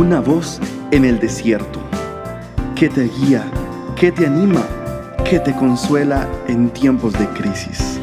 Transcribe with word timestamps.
Una 0.00 0.18
voz 0.18 0.58
en 0.92 1.04
el 1.04 1.20
desierto 1.20 1.78
que 2.74 2.88
te 2.88 3.02
guía, 3.02 3.44
que 3.96 4.10
te 4.10 4.26
anima, 4.26 4.66
que 5.28 5.38
te 5.38 5.54
consuela 5.54 6.26
en 6.48 6.70
tiempos 6.70 7.12
de 7.12 7.28
crisis. 7.34 8.00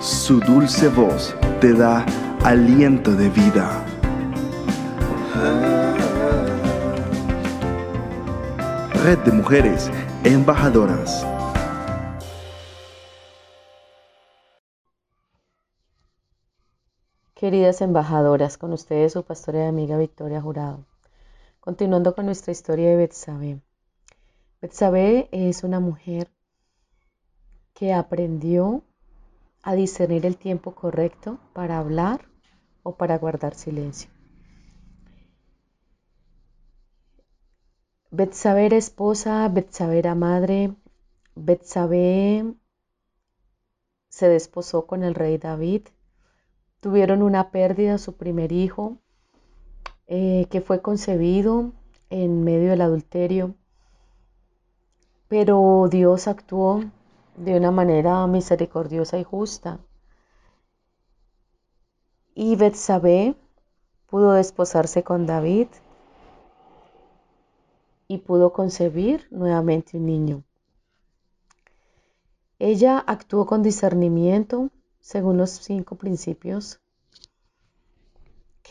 Su 0.00 0.38
dulce 0.38 0.86
voz 0.86 1.34
te 1.60 1.72
da 1.72 2.06
aliento 2.44 3.16
de 3.16 3.28
vida. 3.30 3.84
Red 9.02 9.18
de 9.24 9.32
Mujeres 9.32 9.90
Embajadoras. 10.22 11.26
Queridas 17.34 17.80
embajadoras, 17.80 18.56
con 18.56 18.72
ustedes 18.72 19.14
su 19.14 19.24
pastora 19.24 19.64
y 19.64 19.66
amiga 19.66 19.98
Victoria 19.98 20.40
Jurado. 20.40 20.91
Continuando 21.62 22.16
con 22.16 22.26
nuestra 22.26 22.50
historia 22.50 22.88
de 22.90 22.96
Betsabé. 22.96 23.60
Betsabé 24.60 25.28
es 25.30 25.62
una 25.62 25.78
mujer 25.78 26.28
que 27.72 27.92
aprendió 27.92 28.82
a 29.62 29.76
discernir 29.76 30.26
el 30.26 30.38
tiempo 30.38 30.74
correcto 30.74 31.38
para 31.52 31.78
hablar 31.78 32.26
o 32.82 32.96
para 32.96 33.16
guardar 33.16 33.54
silencio. 33.54 34.10
Betsabé 38.10 38.66
era 38.66 38.76
esposa, 38.76 39.46
Betsabé 39.46 40.00
era 40.00 40.16
madre, 40.16 40.74
Betsabé 41.36 42.56
se 44.08 44.28
desposó 44.28 44.88
con 44.88 45.04
el 45.04 45.14
rey 45.14 45.38
David, 45.38 45.82
tuvieron 46.80 47.22
una 47.22 47.52
pérdida, 47.52 47.98
su 47.98 48.16
primer 48.16 48.50
hijo, 48.50 48.98
eh, 50.14 50.46
que 50.50 50.60
fue 50.60 50.82
concebido 50.82 51.72
en 52.10 52.44
medio 52.44 52.68
del 52.68 52.82
adulterio, 52.82 53.54
pero 55.26 55.88
Dios 55.90 56.28
actuó 56.28 56.84
de 57.38 57.56
una 57.56 57.70
manera 57.70 58.26
misericordiosa 58.26 59.18
y 59.18 59.24
justa. 59.24 59.80
Y 62.34 62.56
Betsabé 62.56 63.36
pudo 64.06 64.32
desposarse 64.32 65.02
con 65.02 65.24
David 65.24 65.68
y 68.06 68.18
pudo 68.18 68.52
concebir 68.52 69.28
nuevamente 69.30 69.96
un 69.96 70.04
niño. 70.04 70.44
Ella 72.58 72.98
actuó 72.98 73.46
con 73.46 73.62
discernimiento 73.62 74.68
según 75.00 75.38
los 75.38 75.52
cinco 75.52 75.94
principios 75.94 76.81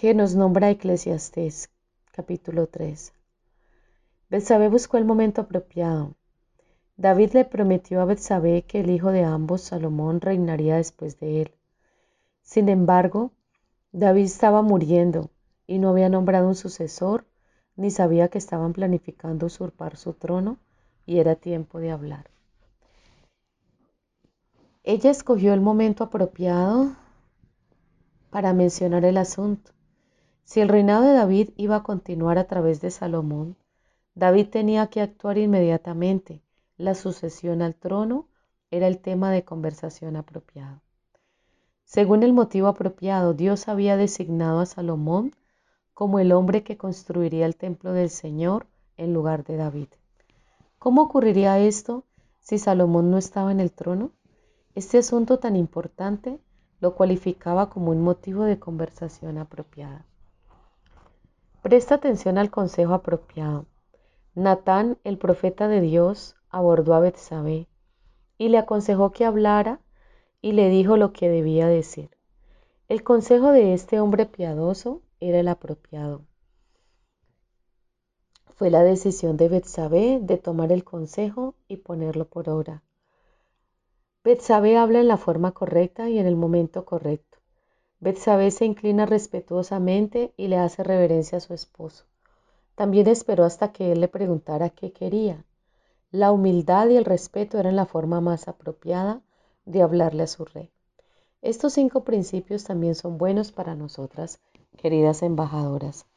que 0.01 0.15
nos 0.15 0.33
nombra 0.33 0.71
Eclesiastés 0.71 1.69
capítulo 2.11 2.65
3. 2.65 3.13
Betsabé 4.31 4.67
buscó 4.67 4.97
el 4.97 5.05
momento 5.05 5.41
apropiado. 5.41 6.15
David 6.97 7.33
le 7.33 7.45
prometió 7.45 8.01
a 8.01 8.05
Betsabé 8.05 8.63
que 8.63 8.79
el 8.79 8.89
hijo 8.89 9.11
de 9.11 9.23
ambos, 9.23 9.61
Salomón, 9.61 10.19
reinaría 10.19 10.77
después 10.77 11.19
de 11.19 11.43
él. 11.43 11.51
Sin 12.41 12.67
embargo, 12.67 13.31
David 13.91 14.23
estaba 14.23 14.63
muriendo 14.63 15.29
y 15.67 15.77
no 15.77 15.89
había 15.89 16.09
nombrado 16.09 16.47
un 16.47 16.55
sucesor 16.55 17.27
ni 17.75 17.91
sabía 17.91 18.27
que 18.29 18.39
estaban 18.39 18.73
planificando 18.73 19.45
usurpar 19.45 19.97
su 19.97 20.13
trono 20.13 20.57
y 21.05 21.19
era 21.19 21.35
tiempo 21.35 21.79
de 21.79 21.91
hablar. 21.91 22.31
Ella 24.83 25.11
escogió 25.11 25.53
el 25.53 25.61
momento 25.61 26.03
apropiado 26.03 26.95
para 28.31 28.53
mencionar 28.53 29.05
el 29.05 29.17
asunto. 29.17 29.73
Si 30.51 30.59
el 30.59 30.67
reinado 30.67 31.05
de 31.05 31.13
David 31.13 31.51
iba 31.55 31.77
a 31.77 31.83
continuar 31.83 32.37
a 32.37 32.43
través 32.43 32.81
de 32.81 32.91
Salomón, 32.91 33.55
David 34.15 34.49
tenía 34.49 34.87
que 34.87 34.99
actuar 34.99 35.37
inmediatamente. 35.37 36.41
La 36.75 36.93
sucesión 36.93 37.61
al 37.61 37.73
trono 37.73 38.27
era 38.69 38.87
el 38.87 38.97
tema 38.97 39.31
de 39.31 39.45
conversación 39.45 40.17
apropiado. 40.17 40.81
Según 41.85 42.21
el 42.21 42.33
motivo 42.33 42.67
apropiado, 42.67 43.33
Dios 43.33 43.69
había 43.69 43.95
designado 43.95 44.59
a 44.59 44.65
Salomón 44.65 45.33
como 45.93 46.19
el 46.19 46.33
hombre 46.33 46.65
que 46.65 46.75
construiría 46.75 47.45
el 47.45 47.55
templo 47.55 47.93
del 47.93 48.09
Señor 48.09 48.67
en 48.97 49.13
lugar 49.13 49.45
de 49.45 49.55
David. 49.55 49.87
¿Cómo 50.79 51.03
ocurriría 51.03 51.59
esto 51.59 52.03
si 52.41 52.59
Salomón 52.59 53.09
no 53.09 53.17
estaba 53.17 53.53
en 53.53 53.61
el 53.61 53.71
trono? 53.71 54.11
Este 54.75 54.97
asunto 54.97 55.39
tan 55.39 55.55
importante 55.55 56.41
lo 56.81 56.93
cualificaba 56.93 57.69
como 57.69 57.91
un 57.91 58.01
motivo 58.01 58.43
de 58.43 58.59
conversación 58.59 59.37
apropiada. 59.37 60.05
Presta 61.61 61.95
atención 61.95 62.39
al 62.39 62.49
consejo 62.49 62.95
apropiado. 62.95 63.67
Natán, 64.33 64.97
el 65.03 65.19
profeta 65.19 65.67
de 65.67 65.79
Dios, 65.79 66.35
abordó 66.49 66.95
a 66.95 66.99
Betsabé 66.99 67.67
y 68.39 68.49
le 68.49 68.57
aconsejó 68.57 69.11
que 69.11 69.25
hablara 69.25 69.79
y 70.41 70.53
le 70.53 70.69
dijo 70.69 70.97
lo 70.97 71.13
que 71.13 71.29
debía 71.29 71.67
decir. 71.67 72.09
El 72.87 73.03
consejo 73.03 73.51
de 73.51 73.73
este 73.73 73.99
hombre 73.99 74.25
piadoso 74.25 75.03
era 75.19 75.39
el 75.39 75.47
apropiado. 75.47 76.23
Fue 78.55 78.71
la 78.71 78.81
decisión 78.81 79.37
de 79.37 79.47
Betsabé 79.47 80.19
de 80.19 80.37
tomar 80.37 80.71
el 80.71 80.83
consejo 80.83 81.53
y 81.67 81.77
ponerlo 81.77 82.25
por 82.27 82.49
obra. 82.49 82.83
Betsabé 84.23 84.77
habla 84.77 84.99
en 84.99 85.07
la 85.07 85.17
forma 85.17 85.51
correcta 85.51 86.09
y 86.09 86.17
en 86.17 86.25
el 86.25 86.35
momento 86.35 86.85
correcto. 86.85 87.30
Betsabé 88.01 88.49
se 88.49 88.65
inclina 88.65 89.05
respetuosamente 89.05 90.33
y 90.35 90.47
le 90.47 90.57
hace 90.57 90.83
reverencia 90.83 91.37
a 91.37 91.41
su 91.41 91.53
esposo. 91.53 92.05
También 92.73 93.05
esperó 93.07 93.43
hasta 93.45 93.71
que 93.71 93.91
él 93.91 94.01
le 94.01 94.07
preguntara 94.07 94.71
qué 94.71 94.91
quería. 94.91 95.45
La 96.09 96.31
humildad 96.31 96.89
y 96.89 96.97
el 96.97 97.05
respeto 97.05 97.59
eran 97.59 97.75
la 97.75 97.85
forma 97.85 98.19
más 98.19 98.47
apropiada 98.47 99.21
de 99.65 99.83
hablarle 99.83 100.23
a 100.23 100.27
su 100.27 100.45
rey. 100.45 100.71
Estos 101.43 101.73
cinco 101.73 102.03
principios 102.03 102.63
también 102.63 102.95
son 102.95 103.19
buenos 103.19 103.51
para 103.51 103.75
nosotras 103.75 104.39
queridas 104.77 105.21
embajadoras. 105.21 106.07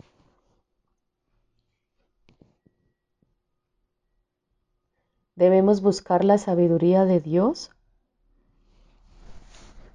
Debemos 5.37 5.83
buscar 5.83 6.25
la 6.25 6.39
sabiduría 6.39 7.05
de 7.05 7.21
Dios 7.21 7.74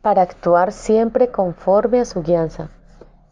para 0.01 0.21
actuar 0.21 0.71
siempre 0.71 1.31
conforme 1.31 1.99
a 1.99 2.05
su 2.05 2.21
guianza 2.21 2.71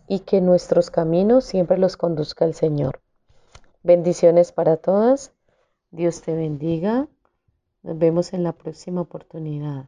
y 0.08 0.20
que 0.20 0.42
nuestros 0.42 0.90
caminos 0.90 1.46
siempre 1.46 1.78
los 1.78 1.98
conduzca 1.98 2.46
el 2.46 2.54
Señor. 2.54 3.02
Bendiciones 3.84 4.52
para 4.52 4.78
todas. 4.78 5.34
Dios 5.92 6.22
te 6.22 6.36
bendiga. 6.36 7.08
Nos 7.84 7.98
vemos 7.98 8.34
en 8.34 8.44
la 8.44 8.52
próxima 8.52 9.02
oportunidad. 9.02 9.86